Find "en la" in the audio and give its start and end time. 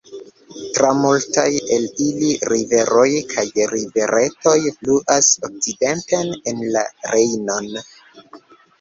6.55-6.87